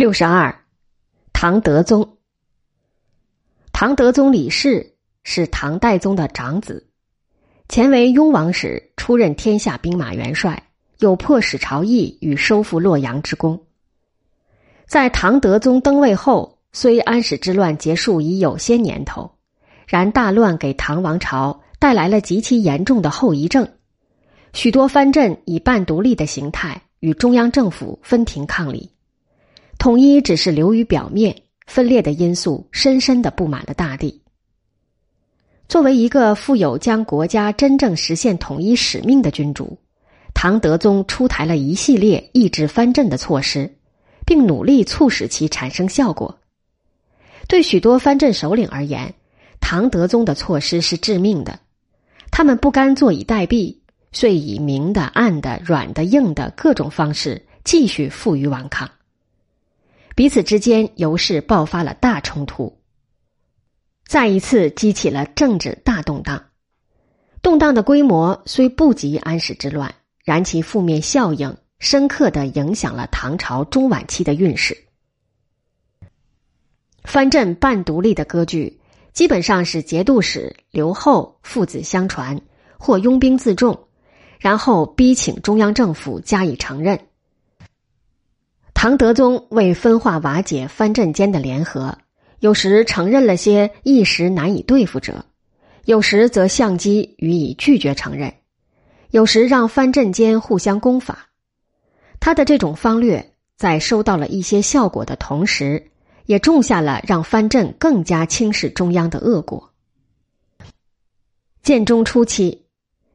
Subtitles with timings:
[0.00, 0.64] 六十二，
[1.30, 2.16] 唐德宗。
[3.70, 4.94] 唐德宗李氏
[5.24, 6.88] 是唐代宗的长子，
[7.68, 13.62] 前为雍王时出任天下兵马元帅，有迫使朝议与收复洛阳之功。
[14.86, 19.30] 在唐德宗登位后，虽安史之乱结束已有些年头，
[19.86, 23.68] 然大乱给唐王朝带来了极其严重的后遗症，
[24.54, 28.90] 许多藩镇以半独立的形态与中央政府分庭抗礼。
[29.80, 31.34] 统一只是流于表面，
[31.66, 34.20] 分裂的因素深深的布满了大地。
[35.68, 39.78] 作为一个富有将国家真正实现统一使命的君主，
[40.34, 43.74] 唐德宗出台了一系列抑制藩镇的措施，
[44.26, 46.38] 并努力促使其产生效果。
[47.48, 49.14] 对许多藩镇首领而言，
[49.60, 51.58] 唐德宗的措施是致命的，
[52.30, 53.74] 他们不甘坐以待毙，
[54.12, 58.86] 遂以明的、暗的、软的、硬的各种方式继续负隅顽抗。
[60.14, 62.80] 彼此之间由是爆发了大冲突，
[64.04, 66.44] 再一次激起了政治大动荡。
[67.42, 74.76] 动荡的规模虽不及安史之乱，然其负面效应深刻的影响了唐朝中晚期的运势。
[77.04, 78.78] 藩镇半独立的割据，
[79.14, 82.38] 基本上是节度使刘后父子相传，
[82.78, 83.86] 或拥兵自重，
[84.38, 87.00] 然后逼请中央政府加以承认。
[88.82, 91.98] 唐德宗为分化瓦解藩镇间的联合，
[92.38, 95.22] 有时承认了些一时难以对付者，
[95.84, 98.32] 有时则相机予以拒绝承认，
[99.10, 101.28] 有时让藩镇间互相攻伐。
[102.20, 105.90] 他的这种方略在收到了一些效果的同时，
[106.24, 109.74] 也种下了让藩镇更加轻视中央的恶果。
[111.62, 112.64] 建中初期，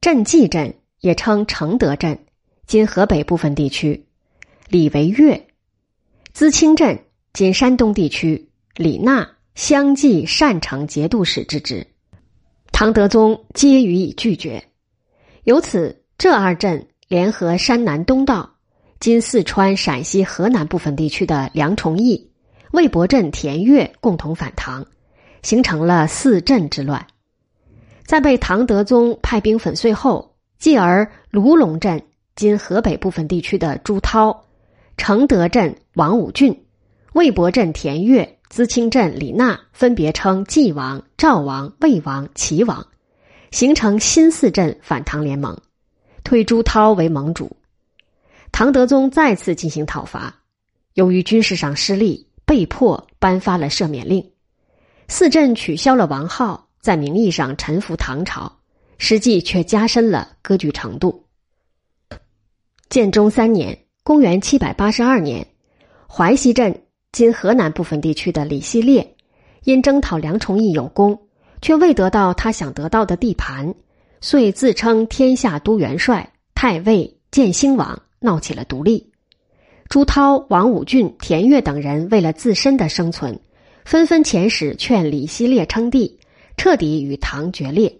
[0.00, 2.16] 镇济镇也称承德镇，
[2.68, 4.06] 今河北部分地区，
[4.68, 5.47] 李为越。
[6.38, 6.96] 资清镇
[7.32, 11.84] 今山东地区，李纳相继擅承节度使之职，
[12.70, 14.62] 唐德宗皆予以拒绝。
[15.42, 18.54] 由此，这二镇联合山南东道
[19.00, 22.30] （今四川、陕西、河南部分地区）的梁崇义、
[22.70, 24.86] 魏博镇田悦共同反唐，
[25.42, 27.04] 形成了四镇之乱。
[28.06, 32.00] 在被唐德宗派兵粉碎后，继而卢龙镇
[32.36, 34.44] （今河北部分地区）的朱涛。
[34.98, 36.66] 承德镇王武俊、
[37.14, 42.84] 魏博镇田悦、淄青镇李纳分别称晋王、赵王、魏王、齐王，
[43.52, 45.56] 形成新四镇反唐联盟，
[46.24, 47.56] 推朱涛为盟主。
[48.50, 50.34] 唐德宗再次进行讨伐，
[50.94, 54.32] 由于军事上失利，被迫颁发了赦免令。
[55.06, 58.58] 四镇取消了王号，在名义上臣服唐朝，
[58.98, 61.24] 实际却加深了割据程度。
[62.90, 63.78] 建中三年。
[64.08, 65.46] 公元七百八十二年，
[66.08, 66.80] 淮西镇
[67.12, 69.14] （今河南部分地区）的李希烈，
[69.64, 71.20] 因征讨梁崇义有功，
[71.60, 73.74] 却未得到他想得到的地盘，
[74.22, 79.12] 遂自称天下都元帅、太尉、建兴王，闹起了独立。
[79.90, 83.38] 朱涛、王武俊、田悦等人为了自身的生存，
[83.84, 86.18] 纷纷遣使劝李希烈称帝，
[86.56, 87.94] 彻底与唐决裂。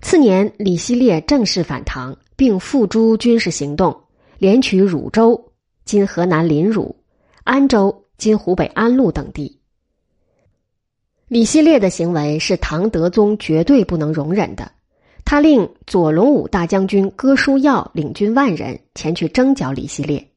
[0.00, 3.94] 次年，李希烈正式反唐，并付诸军事行动。
[4.42, 5.52] 连取汝州
[5.86, 6.96] （今河南临汝）、
[7.46, 9.60] 安州（今湖北安陆）等地。
[11.28, 14.72] 李希烈的行为是唐德宗绝对不能容忍的。
[15.24, 20.28] 他令左龙武大将军哥舒耀领军万人前去征剿李希烈，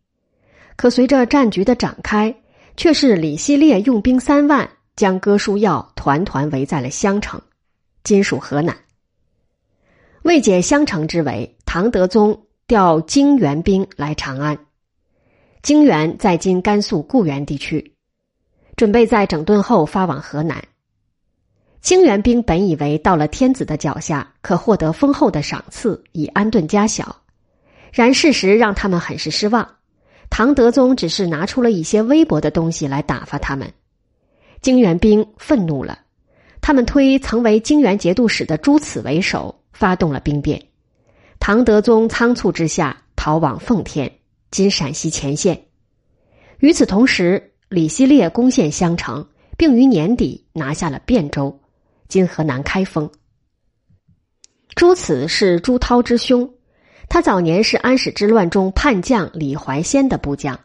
[0.76, 2.36] 可随着战局的展开，
[2.78, 7.42] 却是李希烈用兵三万，将哥舒耀团团围在了襄城
[8.06, 8.78] （今属河南）。
[10.22, 12.40] 为解襄城之围，唐德宗。
[12.68, 14.58] 调泾原兵来长安，
[15.62, 17.94] 泾原在今甘肃固原地区，
[18.76, 20.64] 准备在整顿后发往河南。
[21.84, 27.16] 泾原兵本以为到了天子的脚下可获得丰厚的赏赐，以安顿家小，
[27.94, 29.76] 然事实让他们很是失望。
[30.32, 33.72] 唐德宗只是拿出了一些微薄的东西来打发他们，
[34.64, 36.00] 泾原兵愤怒了，
[36.62, 40.60] 他们推曾为泾原节度使的朱此为首，发动了兵变。
[41.48, 44.12] 唐德宗仓促之下逃往奉天
[44.50, 45.68] （今陕西前线）。
[46.58, 51.62] 与此同时，李希烈攻陷襄城，并于年底拿下了汴州
[52.10, 53.08] （今河南开封）。
[54.74, 56.52] 朱此是朱涛之兄，
[57.10, 60.60] 他早年是安史之乱中叛将李怀仙的部将，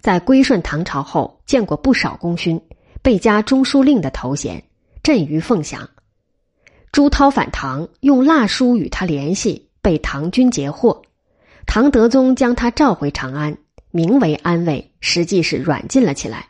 [0.00, 2.60] 在归顺唐朝后见过不少功勋，
[3.00, 4.60] 被加中书令的头衔，
[5.04, 5.88] 镇于凤翔。
[6.90, 9.65] 朱涛反唐，用蜡书与他联系。
[9.86, 11.00] 被唐军截获，
[11.64, 13.56] 唐德宗将他召回长安，
[13.92, 16.48] 名为安慰，实际是软禁了起来。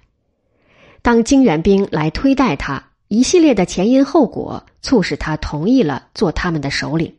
[1.03, 7.15] 当金元兵来推戴他，一系列的前因后果促使他同意了做他们的首领。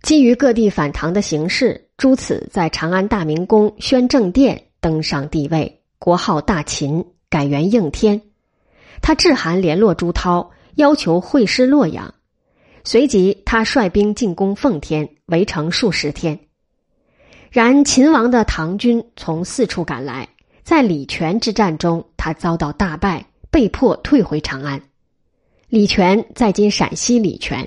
[0.00, 8.22] 基于各地反唐的形势，朱此在长安大明宫宣政殿登上帝位，国号大秦，改元应天。
[9.02, 12.14] 他致函联络朱涛，要求会师洛阳。
[12.86, 16.38] 随即，他率兵进攻奉天，围城数十天。
[17.50, 20.28] 然秦王的唐军从四处赶来，
[20.62, 24.82] 在李全之战中，他遭到大败，被迫退回长安。
[25.68, 27.66] 李全在今陕西礼泉。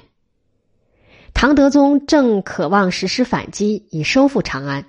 [1.33, 4.85] 唐德宗正渴望实施反击，以收复长安，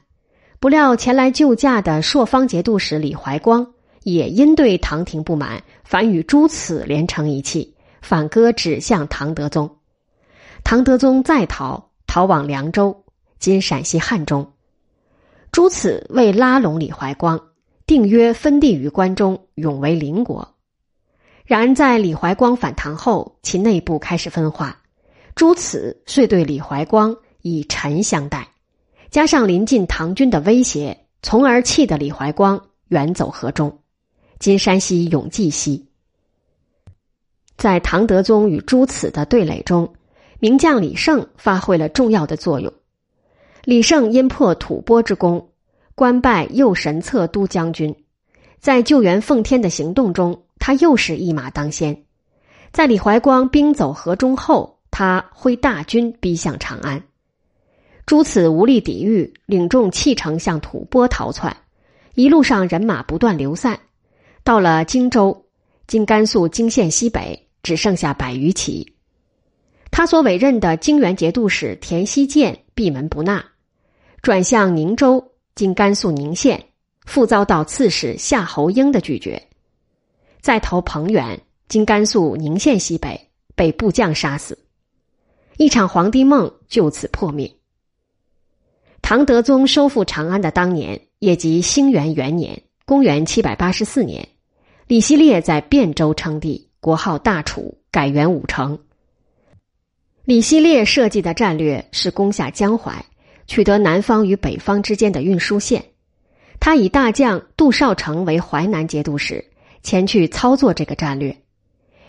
[0.60, 3.66] 不料前来救驾的朔方节度使李怀光
[4.02, 9.77] 也因对唐廷不满，反与朱此连成一气，反戈指向唐德宗。
[10.70, 13.06] 唐德宗再逃，逃往凉州
[13.40, 14.52] （今陕西汉中）。
[15.50, 17.40] 朱此为拉拢李怀光，
[17.86, 20.46] 定约分地于关中，永为邻国。
[21.46, 24.78] 然在李怀光反唐后，其内部开始分化。
[25.34, 28.46] 朱此遂对李怀光以臣相待，
[29.08, 33.74] 加上临近唐军的威胁，从而气得李怀光远走河中
[34.38, 35.88] （今山西永济西）。
[37.56, 39.90] 在唐德宗与朱此的对垒中。
[40.38, 42.72] 名将李胜发挥了重要的作用。
[43.64, 45.50] 李胜因破吐蕃之功，
[45.94, 47.94] 官拜右神策都将军。
[48.58, 52.04] 在救援奉天的行动中，他又是一马当先。
[52.72, 57.02] 在李怀光兵走河中后，他挥大军逼向长安。
[58.06, 61.56] 诸此无力抵御，领众弃城向吐蕃逃窜。
[62.14, 63.78] 一路上人马不断流散，
[64.42, 65.46] 到了荆州
[65.86, 68.94] （今甘肃荆县西北），只剩下百余骑。
[69.98, 73.44] 他所委任的泾原节度使田希建闭门不纳，
[74.22, 76.66] 转向宁州（今甘肃宁县），
[77.04, 79.42] 复遭到刺史夏侯婴的拒绝。
[80.40, 84.56] 再投彭原（今甘肃宁县西北），被部将杀死。
[85.56, 87.52] 一场皇帝梦就此破灭。
[89.02, 94.28] 唐德宗收复长安的当年，也即兴元元年（公元七百八十四年），
[94.86, 98.78] 李希烈在汴州称帝，国号大楚，改元武成。
[100.28, 103.02] 李希烈设计的战略是攻下江淮，
[103.46, 105.82] 取得南方与北方之间的运输线。
[106.60, 109.46] 他以大将杜少成为淮南节度使，
[109.82, 111.34] 前去操作这个战略。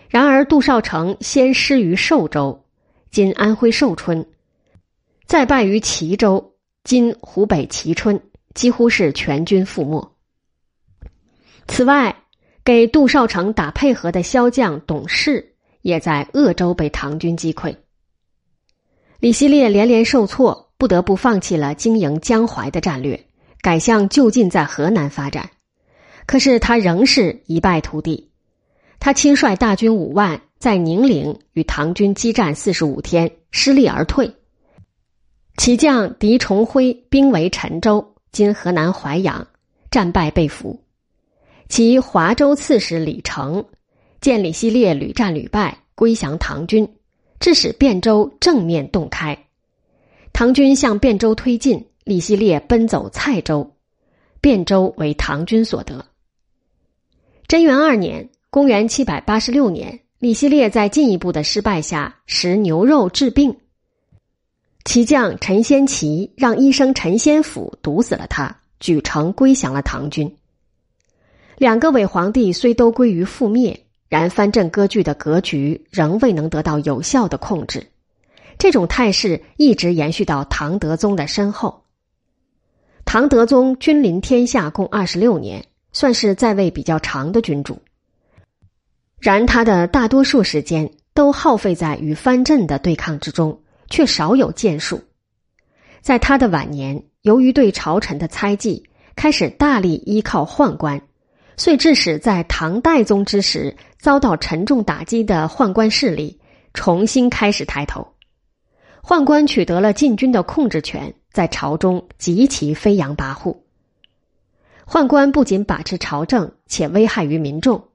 [0.10, 2.66] 然而，杜少成先失于寿州
[3.10, 4.28] （今安徽寿春），
[5.26, 8.22] 再败于齐州（今湖北蕲春），
[8.54, 10.12] 几乎是全军覆没。
[11.70, 12.24] 此外，
[12.66, 17.74] 给杜少成打配合的骁将董事也在鄂州被唐军击溃。
[19.20, 23.26] 李希烈连连受挫，不得不放弃了经营江淮的战略，
[23.62, 25.50] 改向就近在河南发展。
[26.26, 28.30] 可是他仍是一败涂地。
[28.98, 34.34] 他亲率大军五万，在宁陵与唐军激战四十五天，失利而退。
[35.58, 39.48] 其将狄崇辉兵围陈州（今河南淮阳），
[39.92, 40.82] 战败被俘。
[41.68, 43.66] 其华州刺史李成
[44.22, 46.90] 见李希烈屡战屡败，归降唐军。
[47.40, 49.46] 致使汴州正面洞开，
[50.34, 53.72] 唐军向汴州推进，李希烈奔走蔡州，
[54.42, 56.06] 汴州为唐军所得。
[57.48, 63.58] 贞元二年（公元七百八十六年），李希烈在进一步的失败下食牛肉治病，
[64.84, 70.36] 其将陈先奇让医生陈先甫毒死了他，举城归降了唐军。
[71.58, 73.86] 两个伪皇帝虽都归于覆灭。
[74.10, 77.88] 然藩镇割据的格局仍未能得到有效的控制，
[78.58, 81.84] 这种态势一直延续到唐德宗的身后。
[83.06, 85.64] 唐德宗君临天下共二十六年，
[85.94, 87.78] 算是在位比较长的君主。
[89.20, 95.04] 然他的大多数时间都耗费在与藩镇的对抗之中，却少有建树。
[96.02, 101.00] 在他的晚年，由于对朝臣的猜忌，开始大力依靠宦官。
[101.58, 106.40] 遂致使在唐代宗之时遭到沉重打击的宦官势力
[106.74, 108.08] 重新开始抬头，
[109.04, 113.58] 宦官取得了禁军的控制权，在朝中极其飞扬跋扈。
[114.88, 117.90] 宦官不仅把持朝政，且危害于民众，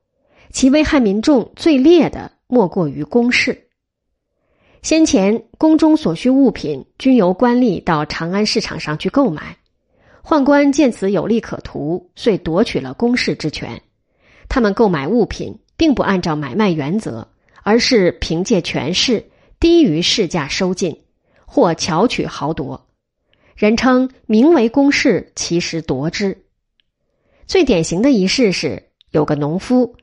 [0.50, 3.68] 其危害民众最烈的莫过于宫室。
[4.82, 9.56] 先前宫中所需物品均由官吏到长安市场上去购买。
[10.22, 13.80] 宦官见此有利可图，遂夺取了公事之权。
[14.48, 17.28] 他们购买物品，并不按照买卖原则，
[17.62, 21.02] 而是凭借权势低于市价收进，
[21.46, 22.86] 或巧取豪夺。
[23.56, 26.44] 人称名为公事，其实夺之。
[27.46, 29.94] 最典型的一事是，有个农夫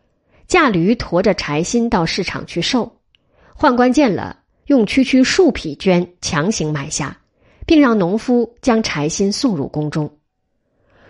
[0.48, 3.00] 驾驴驮着柴薪到市场去售，
[3.58, 7.18] 宦官见了，用区区数匹绢强行买下，
[7.66, 10.18] 并让农夫将柴薪送入宫中。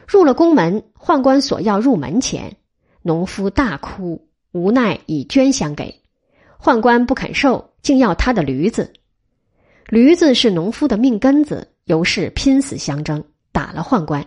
[0.08, 2.58] 入了宫门，宦官索要入门前，
[3.02, 6.02] 农夫大哭，无奈以绢相给，
[6.62, 8.92] 宦官不肯受，竟要他的驴子。
[9.88, 14.26] 驴子是农夫的命根子，由是拼死相争，打了宦官。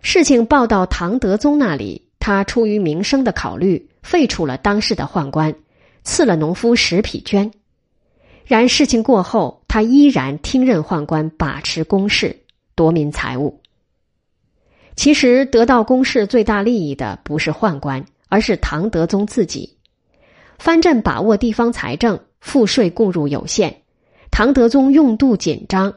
[0.00, 5.54] 事情报到唐德宗那里，他出于名声的考虑，废除了当时的宦官，
[6.02, 7.50] 赐了农夫十匹绢。
[8.44, 12.36] 然事情过后，他依然听任宦官把持公事，
[12.74, 13.60] 夺民财物。
[14.96, 18.04] 其实得到公事最大利益的不是宦官，
[18.34, 19.76] 而是唐德宗自己。
[20.58, 23.82] 藩镇把握地方财政，赋税供入有限。
[24.32, 25.94] 唐德宗用度紧张，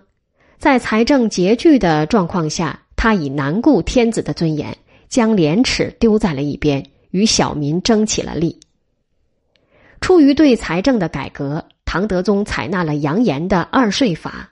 [0.60, 4.78] 在财政拮据的状况下，他以难顾天子的尊严，
[5.10, 8.60] 将廉耻丢在了一边，与小民争起了利。
[10.00, 14.52] 出于对财政的改革，唐德宗采纳了杨炎的二税法，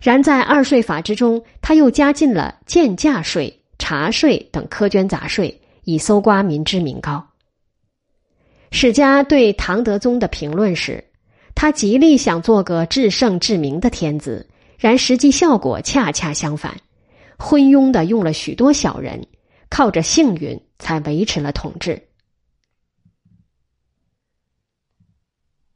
[0.00, 7.26] 然在二税法之中，他又加进了贱价税、茶税等苛捐杂税，以搜刮民脂民膏。
[8.70, 11.02] 史家对唐德宗的评论是。
[11.58, 14.46] 他极力想做个至圣至明的天子，
[14.78, 16.76] 然实际效果恰恰相反，
[17.38, 19.26] 昏庸的用了许多小人，
[19.70, 22.08] 靠着幸运才维持了统治。